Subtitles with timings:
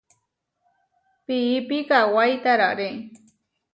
[1.25, 2.89] Piípi kawái tararé.